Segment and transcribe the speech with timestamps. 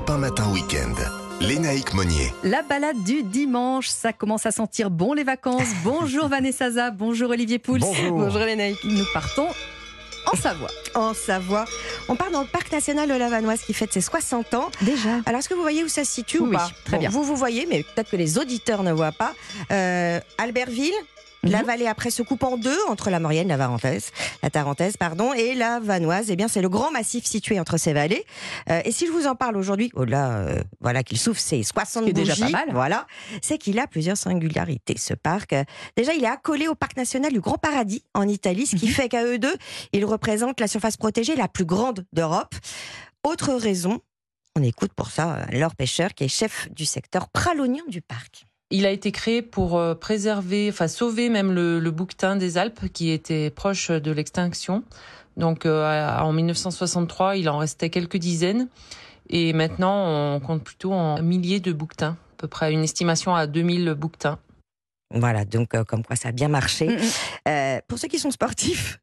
[0.00, 0.94] Europe 1 Matin Week-end.
[1.42, 2.32] Lénaïque Monnier.
[2.42, 5.68] La balade du dimanche, ça commence à sentir bon les vacances.
[5.84, 7.80] Bonjour Vanessa Zaza, bonjour Olivier Pouls.
[8.08, 8.38] Bonjour.
[8.38, 8.82] Lénaïque.
[8.84, 9.48] Nous partons
[10.32, 10.70] en Savoie.
[10.94, 11.66] En Savoie.
[12.08, 14.70] On part dans le parc national de la Vanoise qui fête ses 60 ans.
[14.80, 15.18] Déjà.
[15.26, 17.10] Alors, est-ce que vous voyez où ça se situe ou Oui, pas très bien.
[17.10, 19.34] Vous, vous voyez, mais peut-être que les auditeurs ne voient pas.
[19.70, 20.94] Euh, Albertville.
[21.42, 21.66] La Mhm.
[21.66, 24.10] vallée après se coupe en deux entre la Maurienne, la Tarentaise,
[24.42, 26.30] la Tarentaise, pardon, et la Vanoise.
[26.30, 28.24] Eh bien, c'est le grand massif situé entre ces vallées.
[28.68, 32.02] Euh, et si je vous en parle aujourd'hui, au-delà, euh, voilà, qu'il souffle ses 60
[32.02, 32.74] Ce qui est déjà bougies, pas mal.
[32.74, 33.06] voilà,
[33.40, 34.96] c'est qu'il a plusieurs singularités.
[34.98, 35.64] Ce parc, Euh,
[35.96, 38.92] déjà, il est accolé au parc national du Grand Paradis en Italie, ce qui Mhm.
[38.92, 39.54] fait qu'à eux deux,
[39.92, 42.54] il représente la surface protégée la plus grande d'Europe.
[43.24, 44.00] Autre raison,
[44.56, 48.46] on écoute pour ça Laure Pêcheur, qui est chef du secteur pralonien du parc.
[48.70, 52.88] Il a été créé pour euh, préserver, enfin sauver même le, le bouquetin des Alpes
[52.92, 54.84] qui était proche de l'extinction.
[55.36, 58.68] Donc euh, en 1963, il en restait quelques dizaines.
[59.28, 63.46] Et maintenant, on compte plutôt en milliers de bouquetins, à peu près une estimation à
[63.46, 64.38] 2000 bouquetins.
[65.12, 66.88] Voilà, donc euh, comme quoi ça a bien marché.
[66.88, 67.48] Mm, mm.
[67.48, 69.00] Euh, pour ceux qui sont sportifs,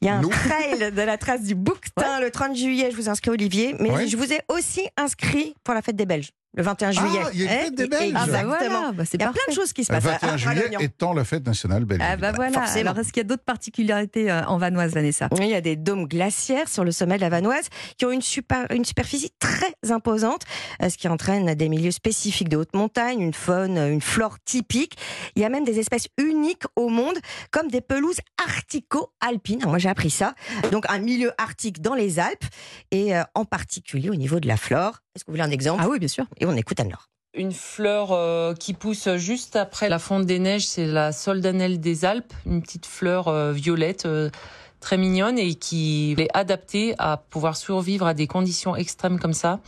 [0.00, 0.30] il y a un Nous.
[0.30, 2.90] trail de la trace du bouquetin le 30 juillet.
[2.90, 4.06] Je vous inscris Olivier, mais Ouais.
[4.06, 7.20] je vous ai aussi inscrit pour la fête des Belges le 21 juillet.
[7.32, 8.12] il y a une Eh, fête des Belges.
[8.16, 8.70] Ah bah Exactement.
[8.80, 9.40] voilà, bah, c'est Il y a parfait.
[9.46, 10.06] plein de choses qui se Le passent.
[10.22, 12.02] à- 21 à juillet étant la fête nationale belge.
[12.04, 12.52] Ah bah voilà.
[12.52, 12.90] forcément.
[12.90, 15.28] Alors est-ce qu'il y a d'autres particularités euh, en Vanoise, Vanessa?
[15.32, 18.10] Oui, il y a des dômes glaciaires sur le sommet de la Vanoise qui ont
[18.10, 20.42] une, super- une superficie très imposante,
[20.82, 24.36] euh, ce qui entraîne des milieux spécifiques de haute montagne, une faune, euh, une flore
[24.44, 24.96] typique.
[25.36, 27.16] Il y a même des espèces uniques au monde,
[27.52, 29.62] comme des pelouses arctico-alpines.
[29.66, 30.34] Moi, j'ai appris ça.
[30.72, 32.44] Donc, un milieu arctique dans les Alpes,
[32.90, 35.00] et en particulier au niveau de la flore.
[35.14, 36.24] Est-ce que vous voulez un exemple Ah oui, bien sûr.
[36.38, 37.06] Et on écoute Anne-Laure.
[37.34, 42.04] Une fleur euh, qui pousse juste après la fonte des neiges, c'est la soldanelle des
[42.04, 44.30] Alpes, une petite fleur euh, violette euh,
[44.80, 49.60] très mignonne et qui est adaptée à pouvoir survivre à des conditions extrêmes comme ça.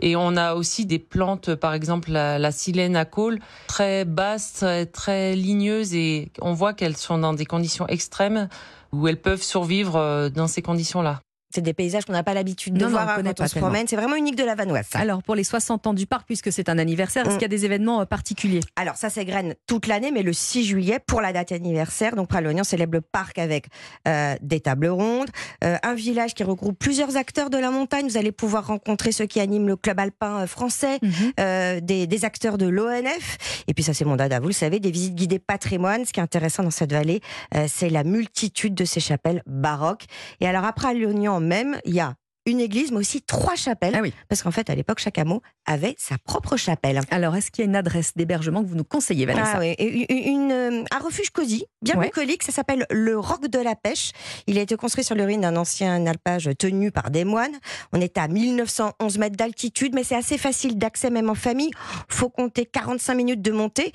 [0.00, 4.54] Et on a aussi des plantes, par exemple la, la silène à col, très basses,
[4.54, 8.48] très, très ligneuses et on voit qu'elles sont dans des conditions extrêmes
[8.92, 11.20] où elles peuvent survivre euh, dans ces conditions-là.
[11.54, 13.52] C'est des paysages qu'on n'a pas l'habitude de Non, voir on quand pas on se
[13.54, 13.68] tellement.
[13.68, 13.86] promène.
[13.88, 14.86] C'est vraiment unique de la Vanoise.
[14.92, 14.98] ça.
[14.98, 17.38] Alors pour les 60 ans du parc, puisque c'est un anniversaire, est-ce Mm.
[17.38, 18.60] qu'il y a des événements euh, particuliers?
[18.76, 22.64] Alors ça s'égrène toute l'année, mais le 6 juillet, pour la date anniversaire, donc Pralognan
[22.64, 23.66] célèbre le parc avec
[24.06, 25.28] euh, des tables rondes,
[25.64, 28.06] euh, un village qui regroupe plusieurs acteurs de la montagne.
[28.08, 30.98] Vous allez pouvoir rencontrer ceux qui animent le club alpin français,
[31.40, 33.38] euh, des, des acteurs de l'ONF,
[33.68, 36.04] et puis ça c'est mon dada, vous le savez, des visites guidées patrimoine.
[36.04, 37.20] Ce qui est intéressant dans cette vallée,
[37.68, 40.04] c'est la multitude de ces chapelles baroques.
[40.40, 42.14] Et alors à Pralognan même, il y a
[42.46, 44.14] une église, mais aussi trois chapelles, Ah oui.
[44.26, 46.98] parce qu'en fait à l'époque chaque hameau avait sa propre chapelle.
[47.10, 49.52] Alors est-ce qu'il y a une adresse d'hébergement que vous nous conseillez, Vanessa?
[49.56, 49.86] Ah oui, et
[50.30, 52.06] une, une, euh, un refuge cosy, bien Ouais.
[52.06, 54.12] bucolique, ça s'appelle le Roc de la Pêche.
[54.46, 57.54] Il a été construit sur le ruine d'un ancien alpage tenu par des moines.
[57.92, 61.72] On est à 1911 mètres d'altitude, mais c'est assez facile d'accès même en famille.
[62.08, 63.92] Faut compter 45 minutes de montée.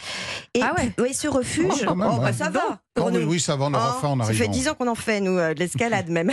[0.53, 1.13] Et Ah ouais.
[1.13, 2.33] ce refuge, Oh, oh, bah, ouais.
[2.33, 2.82] ça va.
[2.99, 3.29] Oh, oui, nous.
[3.31, 4.43] oui, ça va, on aura Oh, faim en ça arrivant.
[4.45, 6.31] fait 10 ans qu'on en fait, nous, euh, de l'escalade même.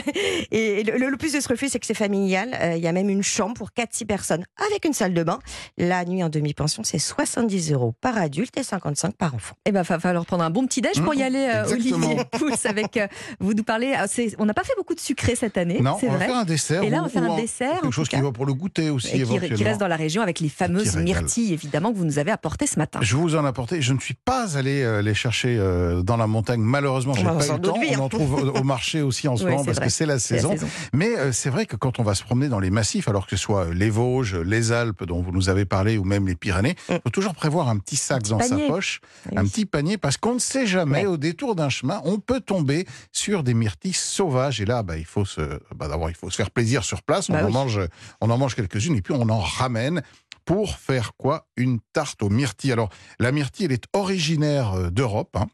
[0.50, 2.54] Et le, le plus de ce refuge, c'est que c'est familial.
[2.60, 5.38] Euh, Il y a même une chambre pour 4-6 personnes avec une salle de bain.
[5.78, 9.54] La nuit en demi-pension, c'est 70 euros par adulte et 55 par enfant.
[9.64, 11.72] Eh ben, va falloir prendre un bon petit déj pour y Mmh, aller, euh.
[11.72, 13.06] Olivier Pouls, avec euh,
[13.40, 13.94] vous nous parlez.
[14.06, 16.26] c'est- On n'a pas fait beaucoup de sucré cette année, Non, c'est on va vrai.
[16.26, 16.82] faire un dessert.
[16.82, 19.08] Et là, on va faire un dessert, Quelque chose qui va pour le goûter aussi,
[19.08, 19.64] Et qui, qui éventuellement.
[19.64, 22.78] reste dans la région avec les fameuses myrtilles, évidemment, que vous nous avez apportées ce
[22.78, 22.98] matin.
[23.02, 23.80] Je vous en apportais.
[23.80, 26.49] Je ne suis pas allé euh, les chercher euh, dans la montagne.
[26.58, 27.74] Malheureusement, j'ai pas eu le temps.
[27.98, 29.86] On en trouve au, marché aussi en ce Oui, moment parce vrai.
[29.86, 30.54] que c'est la saison.
[30.92, 33.36] Mais euh, c'est vrai que quand on va se promener dans les massifs, alors que
[33.36, 36.76] ce soit les Vosges, les Alpes dont vous nous avez parlé, ou même les Pyrénées,
[36.88, 36.98] il Mm.
[37.04, 38.66] faut toujours prévoir un petit sac dans panier.
[38.66, 39.00] sa poche,
[39.30, 39.38] Oui.
[39.38, 41.06] un petit panier, parce qu'on ne sait jamais, Ouais.
[41.06, 44.60] au détour d'un chemin, on peut tomber sur des myrtilles sauvages.
[44.60, 45.40] Et là, bah, il faut se,
[45.74, 47.28] bah, d'abord, il faut se faire plaisir sur place.
[47.30, 47.52] On Bah en oui.
[47.52, 47.80] mange,
[48.20, 50.02] on en mange quelques-unes, et puis on en ramène
[50.44, 51.46] pour faire quoi?
[51.56, 52.72] Une tarte aux myrtilles.
[52.72, 52.88] Alors,
[53.20, 55.36] la myrtille, elle est originaire euh, d'Europe.
[55.36, 55.46] hein.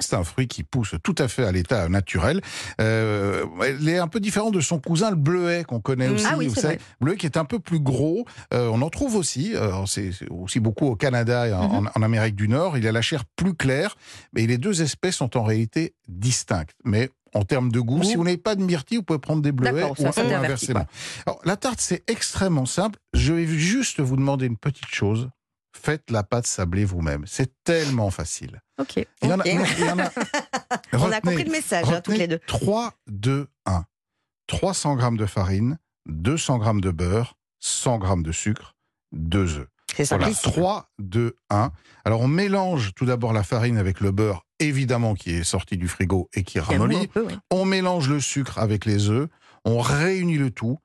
[0.00, 2.40] C'est un fruit qui pousse tout à fait à l'état naturel.
[2.80, 6.14] Euh, elle est un peu différente de son cousin le bleuet qu'on connaît Mm.
[6.14, 6.26] aussi.
[6.30, 8.24] Ah oui, vous savez, bleuet qui est un peu plus gros.
[8.54, 9.54] Euh, on en trouve aussi.
[9.56, 11.90] euh, c'est aussi beaucoup au Canada et en, Mhm.
[11.94, 12.78] en Amérique du Nord.
[12.78, 13.96] Il a la chair plus claire,
[14.32, 16.74] mais les deux espèces sont en réalité distinctes.
[16.84, 19.52] Mais en termes de goût, si vous n'avez pas de myrtille, vous pouvez prendre des
[19.52, 20.86] bleuets ou, ça, ça ou inversement.
[21.26, 22.98] Alors, la tarte, c'est extrêmement simple.
[23.14, 25.28] Je vais juste vous demander une petite chose.
[25.80, 27.24] Faites la pâte sablée vous-même.
[27.26, 28.60] C'est tellement facile.
[28.78, 28.96] Ok.
[29.22, 29.42] Il y en a.
[29.42, 29.54] Ok.
[29.54, 30.10] non, il y en a-
[30.92, 32.40] On a Retenez- compris le message, hein, toutes retenez les deux.
[32.46, 33.84] 3, 2, 1.
[34.46, 38.74] 300 grammes de farine, 200 grammes de beurre, 100 grammes de sucre,
[39.12, 39.68] 2 œufs.
[39.94, 40.52] C'est Voilà, simplissime.
[40.52, 41.72] 3, 2, 1.
[42.04, 45.88] Alors on mélange tout d'abord la farine avec le beurre, évidemment qui est sorti du
[45.88, 47.06] frigo et qui est Il y a un mot un ramolli.
[47.08, 47.36] peu, ouais.
[47.50, 49.28] On mélange le sucre avec les œufs.
[49.64, 50.78] On réunit le tout.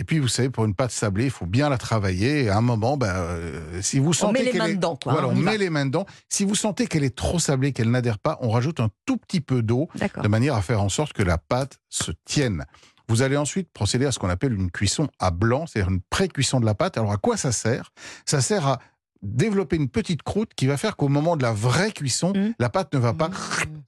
[0.00, 2.44] Et puis, vous savez, pour une pâte sablée, il faut bien la travailler.
[2.44, 4.96] Et à un moment, ben, euh, si vous sentez met les qu'elle mains est- dedans,
[4.96, 5.50] quoi, voilà, on on va.
[5.50, 6.06] met les mains dedans.
[6.28, 9.40] Si vous sentez qu'elle est trop sablée, qu'elle n'adhère pas, on rajoute un tout petit
[9.40, 9.88] peu d'eau
[10.22, 12.64] de manière à faire en sorte que la pâte se tienne.
[13.08, 16.60] Vous allez ensuite procéder à ce qu'on appelle une cuisson à blanc, c'est-à-dire une pré-cuisson
[16.60, 16.96] de la pâte.
[16.98, 17.90] Alors à quoi ça sert?
[18.26, 18.78] Ça sert à
[19.22, 22.52] développer une petite croûte qui va faire qu'au moment de la vraie cuisson, Mm.
[22.60, 23.30] la pâte ne va pas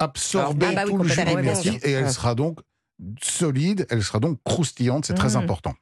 [0.01, 1.15] absorber Ah bah oui, tout le jus
[1.63, 1.75] sûr.
[1.85, 2.59] et elle sera donc
[3.23, 5.43] solide, elle sera donc croustillante, c'est très Mm.
[5.43, 5.75] important.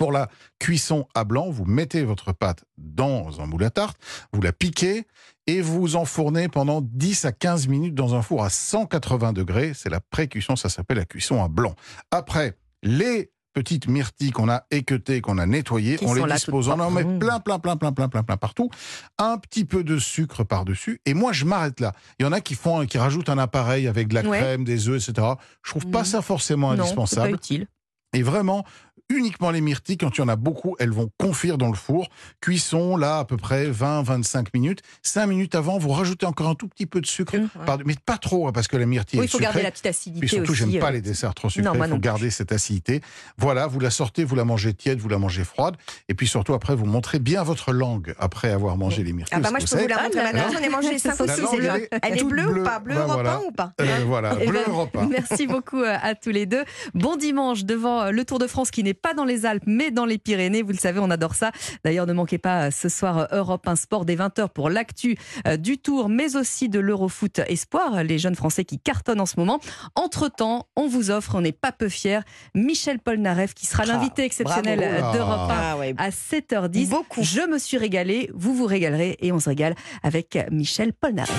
[0.00, 3.98] Pour la cuisson à blanc, vous mettez votre pâte dans un moule à tarte,
[4.32, 5.04] vous la piquez
[5.46, 9.72] et vous enfournez pendant 10 à 15 minutes dans un four à 180 degrés.
[9.74, 11.74] C'est la pré-cuisson, ça s'appelle la cuisson à blanc.
[12.10, 16.80] Après, les petites myrtilles qu'on a équeutées, qu'on a nettoyées, Qui on les dispose, on
[16.80, 18.70] en met plein, plein, plein, plein, plein, plein, plein partout.
[19.18, 21.02] Un petit peu de sucre par-dessus.
[21.04, 21.92] Et moi, je m'arrête là.
[22.18, 24.38] Il y en a qui font, qui rajoutent un appareil avec de la Ouais.
[24.38, 25.26] crème, des œufs, etc.
[25.62, 26.04] Je trouve pas Mhm.
[26.06, 27.34] ça forcément Non, c'est pas indispensable.
[27.34, 27.66] utile.
[28.12, 28.64] Et vraiment,
[29.10, 32.08] uniquement les myrtilles, quand il y en a beaucoup, elles vont confire dans le four.
[32.40, 34.80] Cuisson, là, à peu près 20-25 minutes.
[35.02, 37.36] 5 minutes avant, vous rajoutez encore un tout petit peu de sucre.
[37.36, 37.48] Mmh.
[37.66, 39.70] par- Mais pas trop, hein, parce que la myrtille Oui, est il faut garder la
[39.70, 40.92] petite acidité Puis surtout, j'aime pas euh.
[40.92, 41.70] les desserts trop sucrés.
[41.74, 43.00] Il faut non garder cette acidité.
[43.36, 45.76] Voilà, vous la sortez, vous la mangez tiède, vous la mangez froide.
[46.08, 49.36] Et puis surtout, après, vous montrez bien votre langue après avoir mangé les myrtilles.
[49.38, 50.50] Ah bah moi je peux vous savez, la montrer maintenant.
[50.52, 51.76] J'en ai mangé 5 ou La 6 langue, déjà.
[52.02, 52.62] elle est bleue ou bleue.
[52.62, 55.06] pas Bleu Bah, européen ou pas euh, voilà, Eh bleu Europe un.
[55.06, 56.64] Merci beaucoup euh, à tous les deux.
[56.94, 60.04] Bon dimanche devant le Tour de France qui n'est pas dans les Alpes mais dans
[60.04, 60.62] les Pyrénées.
[60.62, 61.52] Vous le savez, on adore ça.
[61.84, 65.16] D'ailleurs, ne manquez pas euh, ce soir euh, Europe 1 Sport dès 20h pour l'actu
[65.46, 69.38] euh, du Tour mais aussi de l'Eurofoot Espoir, les jeunes Français qui cartonnent en ce
[69.38, 69.60] moment.
[69.94, 72.20] Entre-temps, on vous offre, on n'est pas peu fiers,
[72.54, 74.80] Michel Polnareff qui sera Ah, l'invité exceptionnel
[75.12, 75.94] d'Europe 1 Ah ouais.
[75.98, 76.88] à 7h10.
[76.88, 77.22] Beaucoup.
[77.22, 81.30] Je me suis régalée, vous vous régalerez et on se régale avec Michel Polnareff.